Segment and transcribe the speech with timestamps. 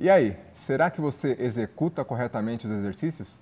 [0.00, 3.40] E aí, será que você executa corretamente os exercícios?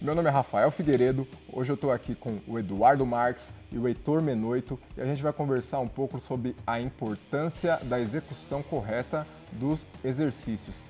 [0.00, 3.86] Meu nome é Rafael Figueiredo, hoje eu estou aqui com o Eduardo Marques e o
[3.86, 9.26] Heitor Menoito e a gente vai conversar um pouco sobre a importância da execução correta
[9.52, 10.82] dos exercícios.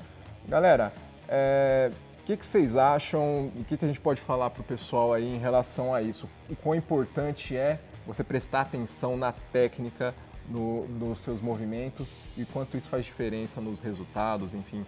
[0.47, 0.93] Galera,
[1.27, 3.51] é, o que, que, vocês acham?
[3.57, 6.29] O que, que a gente pode falar para o pessoal aí em relação a isso?
[6.49, 10.15] O quão importante é você prestar atenção na técnica,
[10.51, 14.85] no, nos seus movimentos e quanto isso faz diferença nos resultados, enfim.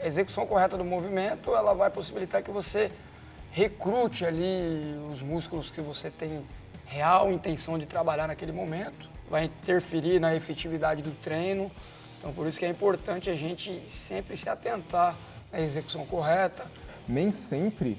[0.00, 2.90] A execução correta do movimento, ela vai possibilitar que você
[3.50, 6.44] recrute ali os músculos que você tem
[6.84, 11.70] real intenção de trabalhar naquele momento, vai interferir na efetividade do treino.
[12.18, 15.16] Então, por isso que é importante a gente sempre se atentar
[15.52, 16.66] à execução correta.
[17.06, 17.98] Nem sempre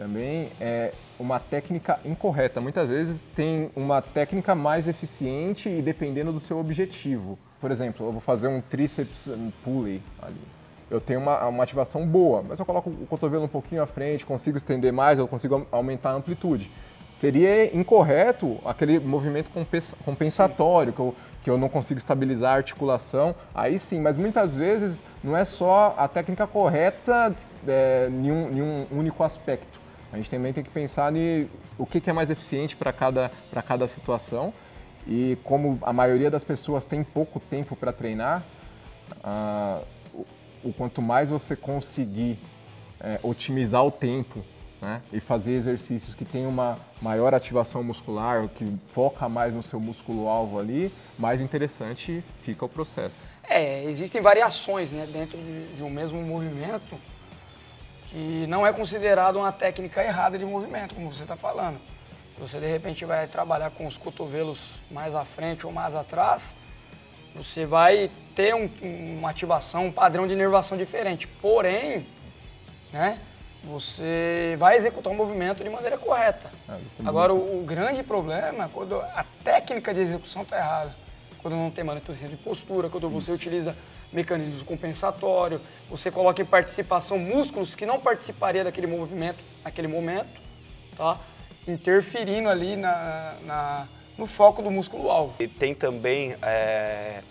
[0.00, 2.58] também é uma técnica incorreta.
[2.58, 7.38] Muitas vezes tem uma técnica mais eficiente e dependendo do seu objetivo.
[7.60, 9.28] Por exemplo, eu vou fazer um tríceps
[9.62, 10.40] pulley ali
[10.90, 14.26] eu tenho uma, uma ativação boa, mas eu coloco o cotovelo um pouquinho à frente,
[14.26, 16.68] consigo estender mais, eu consigo aumentar a amplitude.
[17.12, 19.52] Seria incorreto aquele movimento
[20.04, 24.98] compensatório, que eu, que eu não consigo estabilizar a articulação, aí sim, mas muitas vezes
[25.22, 27.32] não é só a técnica correta
[27.68, 29.79] é, em, um, em um único aspecto.
[30.12, 33.30] A gente também tem que pensar em o que, é mais eficiente para cada,
[33.66, 34.52] cada situação.
[35.06, 38.44] E como a maioria das pessoas tem pouco tempo para treinar,
[39.24, 39.84] uh,
[40.62, 42.38] o quanto mais você conseguir
[43.00, 44.44] é, otimizar o tempo
[44.80, 49.80] né, e fazer exercícios que tem uma maior ativação muscular, que foca mais no seu
[49.80, 53.20] músculo-alvo ali, mais interessante fica o processo.
[53.48, 56.96] É, existem variações né, dentro de, de um mesmo movimento
[58.10, 61.80] que não é considerado uma técnica errada de movimento, como você está falando.
[62.34, 64.58] Se você de repente vai trabalhar com os cotovelos
[64.90, 66.56] mais à frente ou mais atrás,
[67.34, 68.68] você vai ter um,
[69.18, 71.28] uma ativação, um padrão de inervação diferente.
[71.28, 72.06] Porém,
[72.92, 73.20] né,
[73.62, 76.50] você vai executar o movimento de maneira correta.
[76.68, 80.96] Ah, é Agora, o, o, grande problema é quando a técnica de execução está errada.
[81.38, 83.20] Quando não tem manutenção de postura, quando isso.
[83.20, 83.76] você utiliza
[84.12, 90.40] mecanismos compensatórios, você coloca em participação músculos que não participaria daquele movimento naquele momento,
[90.96, 91.20] tá?
[91.66, 93.88] interferindo ali na, na
[94.18, 95.34] no foco do músculo-alvo.
[95.40, 97.22] E tem também é,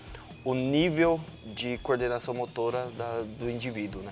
[0.44, 4.12] o nível de coordenação motora da, do indivíduo, né?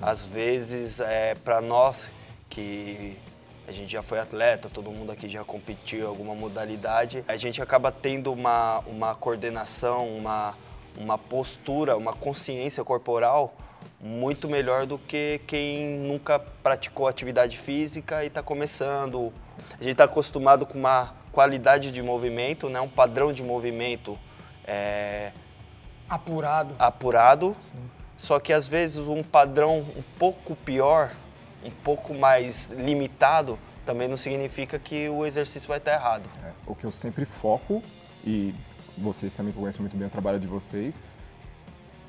[0.00, 2.10] Às vezes, é, para nós
[2.48, 3.18] que
[3.68, 7.60] a gente já foi atleta, todo mundo aqui já competiu em alguma modalidade, a gente
[7.60, 10.54] acaba tendo uma, uma coordenação, uma,
[10.98, 13.54] uma postura, uma consciência corporal
[14.00, 19.32] muito melhor do que quem nunca praticou atividade física e está começando.
[19.72, 22.80] A gente está acostumado com uma qualidade de movimento, né?
[22.80, 24.18] um padrão de movimento
[24.64, 25.32] é,
[26.08, 26.74] apurado.
[26.78, 27.90] apurado Sim.
[28.16, 31.12] Só que às vezes um padrão um pouco pior,
[31.62, 36.28] um pouco mais limitado, também não significa que o exercício vai estar errado.
[36.44, 37.82] É, o que eu sempre foco,
[38.24, 38.54] e
[38.96, 41.00] vocês também conhecem muito bem o trabalho de vocês,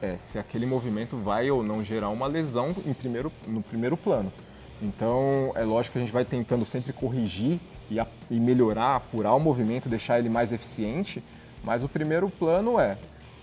[0.01, 4.31] é se aquele movimento vai ou não gerar uma lesão em primeiro, no primeiro plano.
[4.81, 7.59] Então, é lógico que a gente vai tentando sempre corrigir
[7.89, 11.23] e, a, e melhorar, apurar o movimento, deixar ele mais eficiente,
[11.63, 12.97] mas o primeiro plano é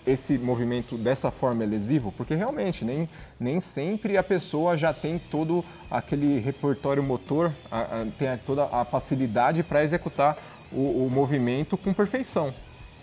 [0.07, 2.13] esse movimento dessa forma é lesivo?
[2.13, 3.09] Porque realmente nem,
[3.41, 8.85] nem sempre a pessoa já tem todo aquele repertório motor, a, a, tem toda a
[8.85, 10.37] facilidade para executar
[10.71, 12.53] o, o, movimento com perfeição.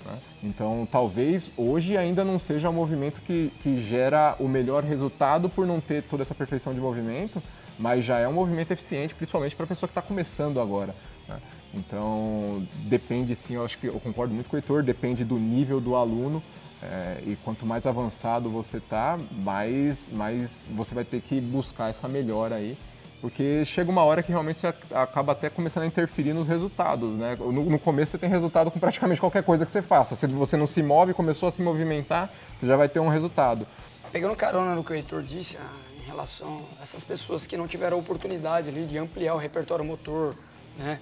[0.06, 0.17] Né?
[0.44, 5.66] Então, talvez hoje ainda não seja o movimento que, que gera o melhor resultado por
[5.66, 7.41] não ter toda essa perfeição de movimento,
[7.78, 10.95] mas já é um movimento eficiente, principalmente para a pessoa que está começando agora.
[11.28, 11.39] Né?
[11.73, 15.79] Então, depende sim, eu acho que eu concordo muito com o Heitor, depende do nível
[15.79, 16.44] do aluno.
[16.83, 22.07] É, e quanto mais avançado você tá, mais, mais você vai ter que buscar essa
[22.07, 22.75] melhora aí.
[23.21, 27.37] Porque chega uma hora que realmente você acaba até começando a interferir nos resultados, né?
[27.39, 30.15] No, no começo você tem resultado com praticamente qualquer coisa que você faça.
[30.15, 33.68] Se você não se move, começou a se movimentar, você já vai ter um resultado.
[34.12, 37.68] Pegando carona no que o Heitor disse, ah, em relação a essas pessoas que não
[37.68, 40.35] tiveram a oportunidade ali de ampliar o repertório motor,
[40.75, 41.00] né?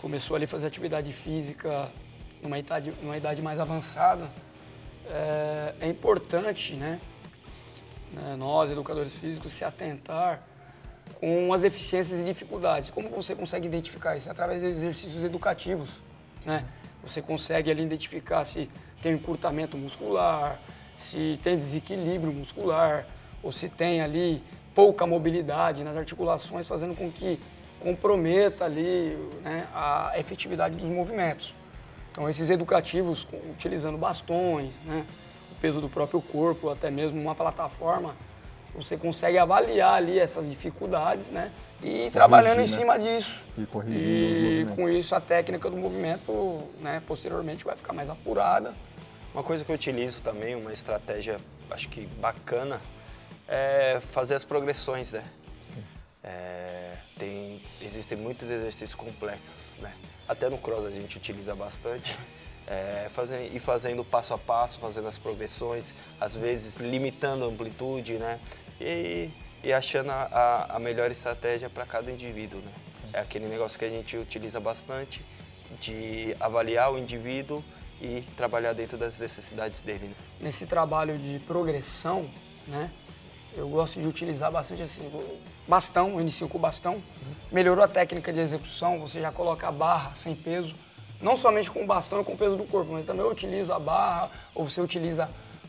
[0.00, 1.90] Começou ali a fazer atividade física
[2.40, 4.30] numa idade, numa idade mais avançada,
[5.06, 7.00] é, é importante, né,
[8.12, 10.42] né, nós, educadores físicos, se atentar
[11.18, 12.90] com as deficiências e dificuldades.
[12.90, 14.30] Como você consegue identificar isso?
[14.30, 15.88] Através de exercícios educativos,
[16.44, 16.64] né?
[17.02, 18.70] Você consegue ali identificar se
[19.00, 20.60] tem encurtamento muscular,
[20.98, 23.06] se tem desequilíbrio muscular,
[23.42, 24.42] ou se tem ali
[24.74, 27.40] pouca mobilidade nas articulações, fazendo com que
[27.80, 31.54] comprometa ali né, a efetividade dos movimentos.
[32.12, 35.06] Então esses educativos utilizando bastões, né,
[35.60, 38.14] peso do próprio corpo, até mesmo uma plataforma,
[38.74, 41.50] você consegue avaliar ali essas dificuldades, né?
[41.80, 42.66] E corrigir, trabalhando em né?
[42.66, 43.42] cima disso.
[43.56, 48.74] E corrigir E com isso a técnica do movimento, né, posteriormente vai ficar mais apurada.
[49.32, 51.38] Uma coisa que eu utilizo também, uma estratégia
[51.70, 52.80] acho que bacana,
[53.48, 55.24] é fazer as progressões, né?
[55.60, 55.82] Sim.
[56.22, 59.94] É, tem, existem muitos exercícios complexos, né?
[60.28, 62.18] Até no cross a gente utiliza bastante.
[62.70, 68.14] É, fazendo, ir fazendo passo a passo, fazendo as progressões, às vezes limitando a amplitude,
[68.14, 68.38] né?
[68.80, 69.28] E,
[69.64, 72.70] e achando a, a melhor estratégia para cada indivíduo, né?
[73.12, 75.20] É aquele negócio que a gente utiliza bastante
[75.80, 77.64] de avaliar o indivíduo
[78.00, 80.06] e trabalhar dentro das necessidades dele.
[80.06, 80.14] Né?
[80.40, 82.30] Nesse trabalho de progressão,
[82.68, 82.88] né?
[83.56, 85.10] Eu gosto de utilizar bastante assim,
[85.66, 87.02] bastão, eu inicio com o bastão.
[87.50, 90.72] Melhorou a técnica de execução, você já coloca a barra sem peso
[91.20, 93.72] não somente com o bastão e com o peso do corpo, mas também eu utilizo
[93.72, 95.28] a barra, ou você utiliza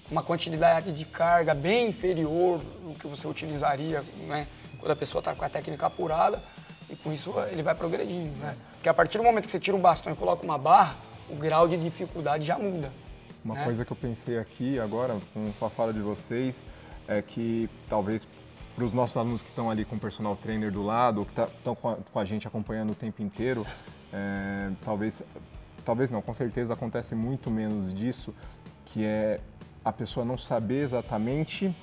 [0.10, 4.48] uma quantidade de carga bem inferior do que você utilizaria né,
[4.80, 6.42] quando a pessoa está com a técnica apurada,
[6.90, 8.36] e com isso ele vai progredindo.
[8.38, 8.58] Né?
[8.74, 10.98] Porque a partir do momento que você tira um bastão e coloca uma barra,
[11.30, 12.92] o grau de dificuldade já muda.
[13.44, 13.64] Uma né?
[13.64, 16.64] coisa que eu pensei aqui agora, com a fala de vocês,
[17.08, 18.28] é que talvez
[18.76, 21.76] para os nossos alunos que estão ali com o personal trainer do lado, que estão
[21.76, 23.66] tá, com, com, a gente acompanhando o tempo inteiro,
[24.14, 25.22] é, talvez,
[25.86, 28.34] talvez não, com certeza acontece muito menos disso,
[28.86, 29.40] que é
[29.84, 31.76] a pessoa não saber exatamente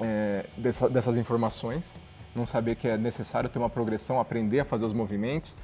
[0.00, 1.98] é, dessa, dessas informações,
[2.34, 5.56] não saber que é necessário ter uma progressão, aprender a fazer os movimentos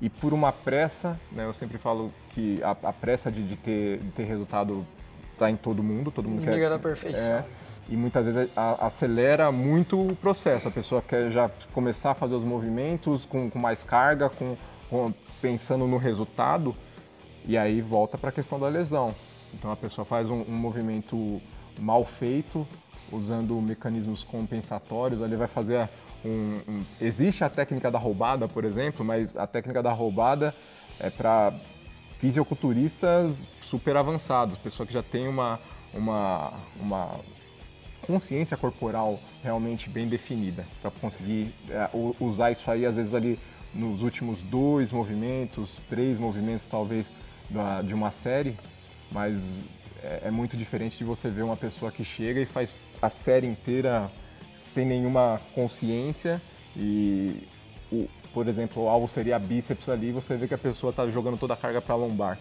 [0.00, 3.98] e por uma pressa, né, eu sempre falo que a, a pressa de, de, ter,
[3.98, 4.86] de ter resultado
[5.32, 6.68] está em todo mundo, todo mundo Liga quer.
[6.68, 7.36] da perfeição.
[7.36, 7.44] É,
[7.88, 10.68] e muitas vezes a, acelera muito o processo.
[10.68, 14.56] A pessoa quer já começar a fazer os movimentos com, com mais carga, com,
[14.88, 15.12] com,
[15.44, 16.74] pensando no resultado,
[17.44, 19.14] e aí volta para a questão da lesão.
[19.52, 21.38] Então a pessoa faz um, um movimento
[21.78, 22.66] mal feito,
[23.12, 25.86] usando mecanismos compensatórios, ali vai fazer
[26.24, 30.54] um, um, Existe a técnica da roubada, por exemplo, mas a técnica da roubada
[30.98, 31.52] é para
[32.18, 35.60] fisiculturistas super avançados, pessoa que já tem uma,
[35.92, 37.20] uma, uma
[38.06, 43.38] consciência corporal realmente bem definida, para conseguir é, usar isso aí, às vezes ali
[43.74, 47.10] nos últimos dois movimentos, três movimentos talvez
[47.50, 48.56] da, de uma série,
[49.10, 49.60] mas
[50.02, 53.46] é, é, muito diferente de você ver uma pessoa que chega e faz a série
[53.46, 54.10] inteira
[54.54, 56.40] sem nenhuma consciência
[56.76, 57.46] e,
[57.90, 61.38] o, por exemplo, o alvo seria bíceps ali, você vê que a pessoa está jogando
[61.38, 62.38] toda a carga para lombar.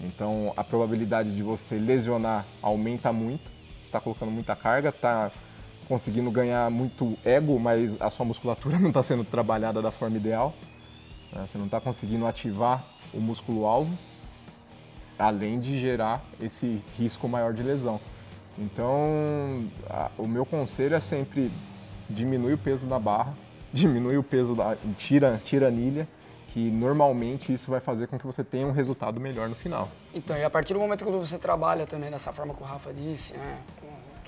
[0.00, 3.50] Então a probabilidade de você lesionar aumenta muito,
[3.84, 5.32] está colocando muita carga, está
[5.88, 10.54] conseguindo ganhar muito ego, mas a sua musculatura não está sendo trabalhada da forma ideal.
[11.32, 11.46] Né?
[11.46, 13.96] Você não está conseguindo ativar o músculo-alvo,
[15.18, 17.98] além de gerar esse risco maior de lesão.
[18.58, 21.50] Então, a, o meu conselho é sempre
[22.10, 23.34] diminui o peso da barra,
[23.72, 26.06] diminui o peso da tira, tira anilha,
[26.48, 29.88] que normalmente isso vai fazer com que você tenha um resultado melhor no final.
[30.14, 32.92] Então, e a partir do momento que você trabalha também dessa forma que o Rafa
[32.92, 33.58] disse, né,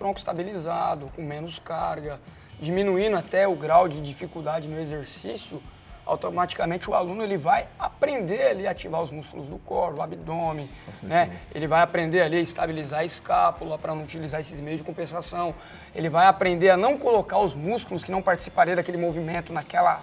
[0.00, 2.18] tronco estabilizado, com menos carga,
[2.58, 5.62] diminuindo até o grau de dificuldade no exercício,
[6.06, 10.68] automaticamente o aluno ele vai aprender ali a ativar os músculos do core, o abdômen,
[11.02, 11.38] né?
[11.54, 15.54] Ele vai aprender ali a estabilizar a escápula para não utilizar esses meios de compensação.
[15.94, 20.02] Ele vai aprender a não colocar os músculos que não participariam daquele movimento naquela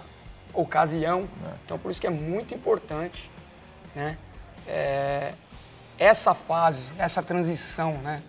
[0.54, 1.28] ocasião.
[1.44, 1.54] É.
[1.64, 3.28] Então por isso que é muito importante,
[3.96, 4.16] né?
[4.64, 5.32] É,
[5.98, 8.22] essa fase, essa transição, né?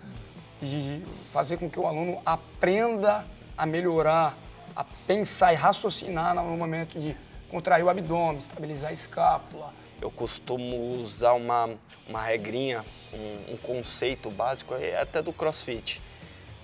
[0.60, 1.02] De
[1.32, 3.24] fazer com que o aluno aprenda
[3.56, 4.36] a melhorar,
[4.76, 7.16] a pensar e raciocinar no momento de
[7.50, 9.72] contrair o abdômen, estabilizar a escápula.
[10.00, 11.70] Eu costumo usar uma,
[12.08, 16.00] uma regrinha, um, um conceito básico, é até do crossfit,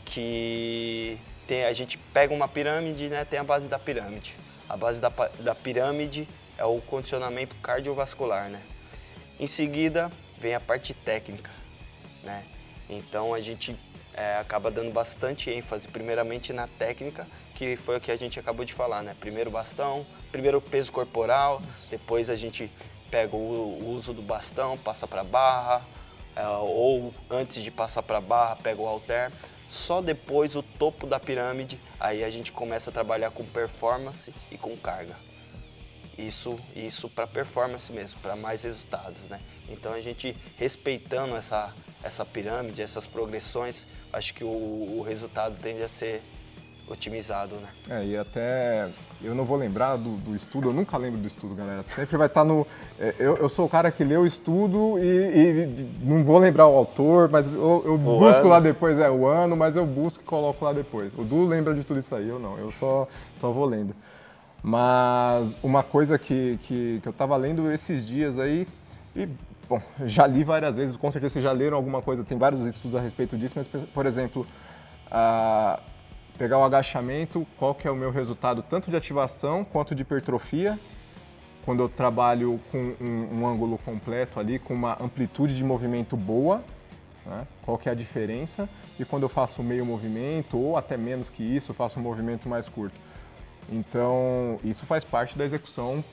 [0.05, 4.35] que tem, a gente pega uma pirâmide, né, tem a base da pirâmide.
[4.69, 8.63] A base da, da pirâmide é o condicionamento cardiovascular, né?
[9.39, 11.51] Em seguida vem a parte técnica,
[12.25, 12.45] né?
[12.89, 13.77] Então a gente
[14.17, 18.65] é, acaba dando bastante ênfase, primeiramente na técnica, que foi o que a gente acabou
[18.65, 19.15] de falar, né?
[19.21, 22.71] Primeiro bastão, primeiro peso corporal, depois a gente
[23.11, 25.85] pega o, uso do bastão, passa para barra,
[26.35, 29.31] é, ou antes de passar para barra, pega o halter.
[29.69, 34.57] Só depois o topo da pirâmide, aí a gente começa a trabalhar com performance e
[34.57, 35.17] com carga.
[36.17, 39.41] Isso, isso para performance mesmo, para mais resultados, né?
[39.69, 41.75] Então a gente respeitando essa
[42.07, 46.23] essa pirâmide, essas progressões, acho que o, o resultado tende a ser
[46.89, 47.69] otimizado, né?
[47.91, 48.89] É, e até
[49.21, 51.83] eu não vou lembrar do, do, estudo, eu nunca lembro do estudo, galera.
[51.89, 52.67] Sempre vai estar no.
[52.99, 56.69] É, eu, eu, sou o cara que lê o estudo e, e não vou lembrar
[56.69, 58.49] o autor, mas eu, eu busco ano.
[58.49, 61.13] lá depois, é o ano, mas eu busco e coloco lá depois.
[61.19, 63.09] O Du lembra de tudo isso aí, eu não, eu só,
[63.41, 63.95] só vou lendo.
[64.63, 68.67] Mas uma coisa que, que, que eu estava lendo esses dias aí,
[69.15, 69.29] e,
[69.69, 72.97] bom, já li várias vezes, com certeza vocês já leram alguma coisa, tem vários estudos
[72.97, 74.47] a respeito disso, mas, por exemplo,
[76.39, 80.79] pegar o agachamento, qual que é o meu resultado tanto de ativação quanto de hipertrofia,
[81.65, 86.63] quando eu trabalho com um, um ângulo completo ali, com uma amplitude de movimento boa,
[87.25, 87.45] né?
[87.63, 88.69] qual que é a diferença,
[89.01, 92.69] e quando eu faço meio movimento, ou até menos que isso, faço um movimento mais
[92.69, 92.95] curto.
[93.69, 96.05] Então, isso faz parte da execução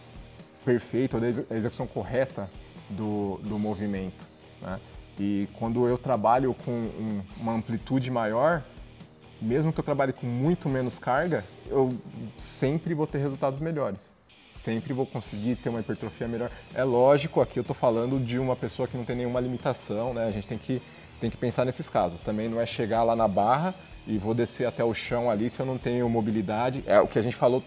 [0.65, 2.49] perfeita, ou da execução correta
[2.89, 4.25] do, do movimento.
[4.61, 4.79] Né?
[5.19, 8.63] E quando eu trabalho com um, uma amplitude maior,
[9.41, 11.95] mesmo que eu trabalhe com muito menos carga, eu
[12.37, 14.13] sempre vou ter resultados melhores.
[14.49, 16.49] Sempre vou conseguir ter uma hipertrofia melhor.
[16.73, 20.25] É lógico, aqui eu estou falando de uma pessoa que não tem nenhuma limitação, né?
[20.25, 20.81] A gente tem que,
[21.19, 22.21] tem que pensar nesses casos.
[22.21, 23.73] Também não é chegar lá na barra
[24.07, 26.83] e vou descer até o chão ali se eu não tenho mobilidade.
[26.85, 27.63] É o que a gente falou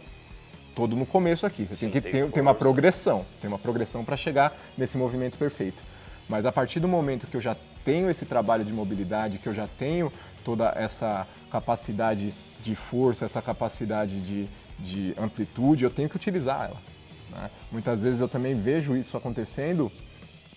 [0.76, 1.64] todo no começo aqui.
[1.64, 3.24] Você Sim, tem que ter, ter uma progressão.
[3.40, 5.82] Tem uma progressão para chegar nesse movimento perfeito.
[6.28, 9.54] Mas a partir do momento que eu já tenho esse trabalho de mobilidade, que eu
[9.54, 10.12] já tenho
[10.44, 16.82] toda essa capacidade de força, essa capacidade de, de amplitude, eu tenho que utilizar ela.
[17.30, 17.50] Né?
[17.72, 19.90] Muitas vezes eu também vejo isso acontecendo.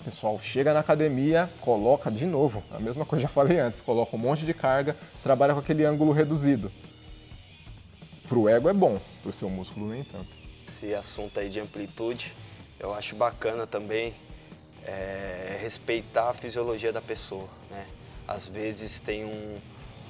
[0.02, 3.80] O pessoal chega na academia, coloca de novo, a mesma coisa que já falei antes,
[3.80, 6.72] coloca um monte de carga, trabalha com aquele ângulo reduzido.
[8.29, 10.38] Para o ego é bom, para o seu músculo nem tanto.
[10.67, 12.36] Esse assunto aí de amplitude,
[12.79, 14.13] eu acho bacana também
[14.86, 17.50] é, respeitar a fisiologia da pessoa.
[17.71, 17.88] Né?
[18.27, 19.59] Às vezes tem um,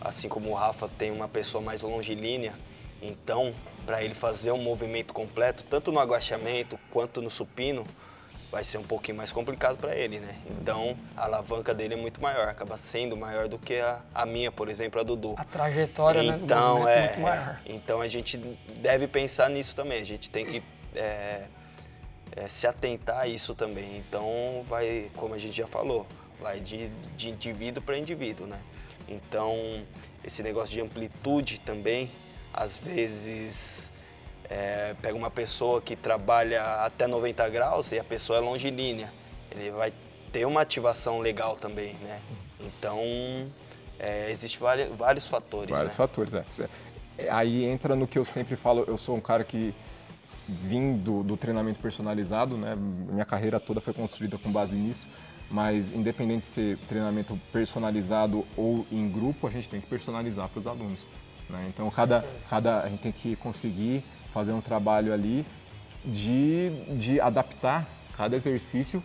[0.01, 2.53] assim como o Rafa tem uma pessoa mais longilínea,
[3.01, 7.87] então para ele fazer um movimento completo, tanto no agachamento quanto no supino,
[8.51, 10.35] vai ser um pouquinho mais complicado para ele, né?
[10.49, 14.51] Então a alavanca dele é muito maior, acaba sendo maior do que a, a minha,
[14.51, 15.35] por exemplo, a Dudu.
[15.37, 17.61] A trajetória, então, né, é, é muito maior.
[17.65, 20.01] Então a gente deve pensar nisso também.
[20.01, 20.63] A gente tem que
[20.95, 21.43] é,
[22.35, 23.97] é, se atentar a isso também.
[23.97, 26.07] Então vai, como a gente já falou,
[26.39, 28.59] vai de, de indivíduo para indivíduo, né?
[29.07, 29.83] Então,
[30.23, 32.11] esse negócio de amplitude também,
[32.53, 33.91] às vezes
[34.49, 39.11] é, pega uma pessoa que trabalha até 90 graus e a pessoa é longilínea.
[39.51, 39.93] Ele vai
[40.31, 42.21] ter uma ativação legal também, né?
[42.59, 42.99] Então,
[43.99, 45.71] é, existem vários, vários fatores.
[45.71, 45.97] Vários né?
[45.97, 46.43] fatores, é.
[47.17, 47.29] é.
[47.29, 49.73] Aí entra no que eu sempre falo, eu sou um cara que
[50.47, 52.75] vim do, do treinamento personalizado, né?
[52.75, 55.07] Minha carreira toda foi construída com base nisso
[55.49, 60.59] mas independente de ser treinamento personalizado ou em grupo, a gente tem que personalizar para
[60.59, 61.07] os alunos.
[61.49, 61.65] Né?
[61.69, 65.45] Então, cada, cada, a gente tem que conseguir fazer um trabalho ali
[66.05, 69.03] de, de adaptar cada exercício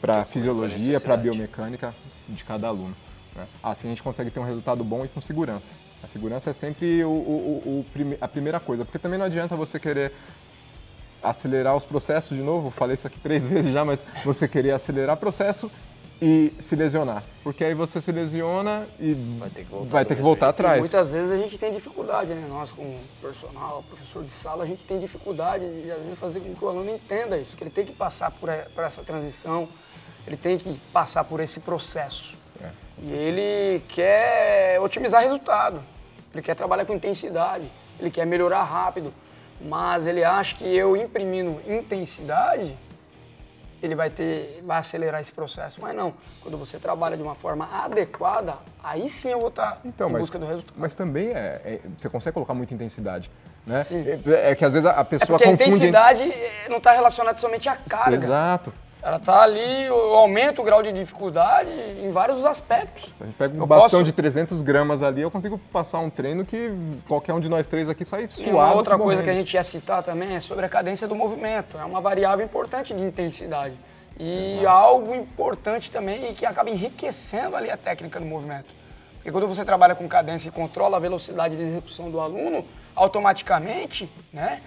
[0.00, 1.94] para a fisiologia, para a biomecânica
[2.28, 2.96] de cada aluno.
[3.34, 3.46] Né?
[3.62, 5.70] Assim a gente consegue ter um resultado bom e com segurança.
[6.02, 9.78] A segurança é sempre o, o, o, a primeira coisa, porque também não adianta você
[9.78, 10.12] querer
[11.22, 15.16] acelerar os processos de novo, falei isso aqui três vezes já, mas você querer acelerar
[15.16, 15.70] o processo
[16.20, 17.24] e se lesionar.
[17.42, 20.76] Porque aí você se lesiona e vai ter que voltar, vai ter que voltar atrás.
[20.76, 22.46] E muitas vezes a gente tem dificuldade, né?
[22.48, 26.54] Nós, como personal, professor de sala, a gente tem dificuldade de, às vezes, fazer com
[26.54, 29.68] que o aluno entenda isso, que ele tem que passar por, por essa transição,
[30.26, 32.34] ele tem que passar por esse processo.
[32.62, 32.70] É,
[33.02, 35.82] e ele quer otimizar resultado,
[36.34, 37.64] ele quer trabalhar com intensidade,
[37.98, 39.12] ele quer melhorar rápido
[39.60, 42.76] mas ele acha que eu imprimindo intensidade,
[43.82, 45.80] ele vai ter, vai acelerar esse processo.
[45.80, 50.08] Mas não, quando você trabalha de uma forma adequada, aí sim eu vou estar então,
[50.08, 50.74] em mas, busca do resultado.
[50.76, 53.30] Mas também é, é, você consegue colocar muita intensidade.
[53.66, 53.84] Né?
[53.84, 54.04] Sim.
[54.26, 55.62] É, é que às vezes a pessoa é confunde...
[55.62, 56.32] a intensidade
[56.68, 58.16] não está relacionada somente à carga.
[58.16, 58.72] Exato.
[59.02, 63.12] Ela está ali, aumenta o grau de dificuldade em vários aspectos.
[63.18, 64.04] A gente pega um eu bastão posso...
[64.04, 66.70] de 300 gramas ali, eu consigo passar um treino que
[67.08, 68.48] qualquer um de nós três aqui sai suado.
[68.48, 71.14] E uma outra coisa que a gente ia citar também é sobre a cadência do
[71.14, 71.78] movimento.
[71.78, 73.74] É uma variável importante de intensidade.
[74.18, 74.68] E Exato.
[74.68, 78.66] algo importante também que acaba enriquecendo ali a técnica do movimento.
[79.14, 84.10] Porque quando você trabalha com cadência e controla a velocidade de execução do aluno, automaticamente,
[84.30, 84.60] né,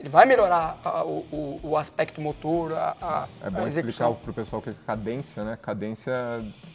[0.00, 4.30] ele vai melhorar a, o, o, aspecto motor, a, a É bom a explicar para
[4.30, 5.58] o pessoal o que é cadência, né?
[5.60, 6.12] Cadência,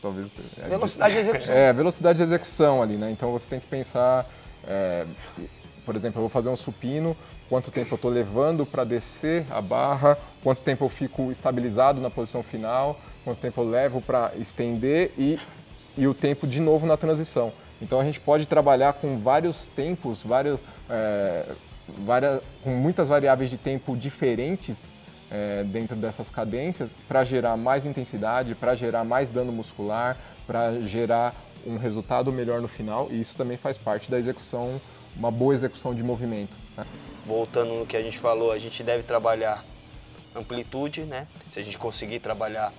[0.02, 0.30] talvez...
[0.58, 1.56] É, velocidade de execução.
[1.56, 3.12] É, velocidade de execução ali, né?
[3.12, 4.30] Então você tem que pensar,
[4.66, 5.06] é,
[5.86, 7.16] por exemplo, eu vou fazer um supino,
[7.50, 12.10] quanto tempo eu estou levando para descer a barra, quanto tempo eu fico estabilizado na
[12.10, 15.38] posição final, quanto tempo eu levo para estender e,
[15.98, 17.52] e o tempo de novo na transição.
[17.82, 21.46] Então a gente pode trabalhar com vários tempos, vários, é,
[22.06, 24.94] várias, com muitas variáveis de tempo diferentes
[25.30, 31.34] é, dentro dessas cadências para gerar mais intensidade, para gerar mais dano muscular, para gerar
[31.66, 34.82] um resultado melhor no final e isso também faz parte da execução,
[35.16, 36.58] uma boa execução de movimento.
[36.76, 36.86] Né?
[37.26, 39.64] Voltando no que a gente falou, a gente deve trabalhar
[40.36, 41.28] amplitude, né?
[41.50, 42.74] Se a gente conseguir trabalhar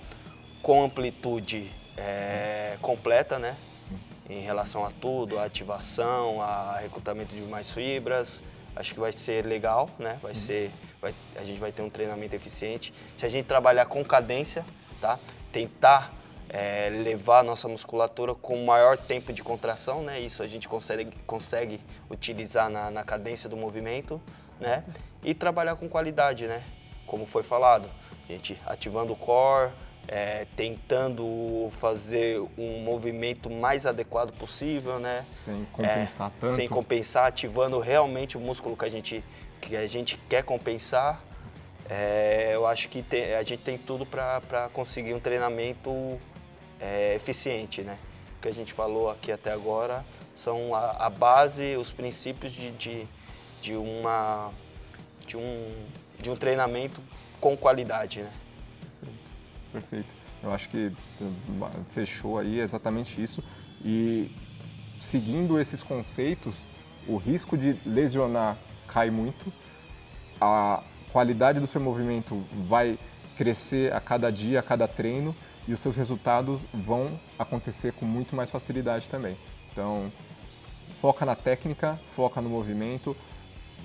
[0.62, 3.56] com amplitude é, completa, né?
[3.88, 4.34] Sim.
[4.34, 8.42] Em relação a tudo, a ativação, a recrutamento de mais fibras,
[8.74, 10.18] acho que vai ser legal, né?
[10.22, 10.40] Vai Sim.
[10.40, 12.92] ser, vai, a gente vai ter um treinamento eficiente.
[13.16, 14.64] Se a gente trabalhar com cadência,
[15.00, 15.18] tá?
[15.52, 16.12] Tentar
[16.48, 20.20] é, levar a nossa musculatura com maior tempo de contração, né?
[20.20, 24.20] Isso a gente consegue, consegue utilizar na, na cadência do movimento,
[24.60, 24.84] né?
[25.22, 26.62] E trabalhar com qualidade, né?
[27.06, 27.88] Como foi falado,
[28.28, 29.72] a gente ativando o core,
[30.08, 35.20] é, tentando fazer um movimento mais adequado possível, né?
[35.22, 36.54] Sem compensar é, tanto.
[36.54, 39.24] Sem compensar, ativando realmente o músculo que a gente,
[39.60, 41.22] que a gente quer compensar.
[41.88, 46.18] É, eu acho que tem, a gente tem tudo para conseguir um treinamento
[46.80, 47.98] é, eficiente, né?
[48.38, 50.04] O que a gente falou aqui até agora
[50.34, 53.08] são a, a base, os princípios de, de,
[53.60, 54.50] de, uma,
[55.26, 55.86] de, um,
[56.18, 57.00] de um treinamento
[57.40, 58.32] com qualidade, né?
[59.72, 60.14] Perfeito.
[60.42, 60.92] Eu acho que
[61.92, 63.42] fechou aí exatamente isso.
[63.84, 64.30] E
[65.00, 66.66] seguindo esses conceitos,
[67.06, 69.52] o risco de lesionar cai muito,
[70.40, 72.98] a qualidade do seu movimento vai
[73.36, 75.34] crescer a cada dia, a cada treino
[75.66, 79.36] e os seus resultados vão acontecer com muito mais facilidade também.
[79.70, 80.12] Então,
[81.00, 83.16] foca na técnica, foca no movimento,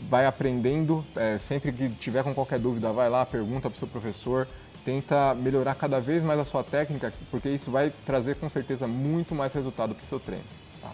[0.09, 1.05] vai aprendendo.
[1.15, 4.47] É, sempre que tiver com qualquer dúvida, vai lá, pergunta para o seu professor,
[4.87, 9.35] tenta melhorar cada vez mais a sua técnica, porque isso vai trazer com certeza muito
[9.35, 10.45] mais resultado para o seu treino.
[10.81, 10.93] Tá?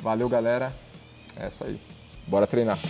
[0.00, 0.72] Valeu, galera.
[1.36, 1.80] É essa aí.
[2.26, 2.80] Bora treinar.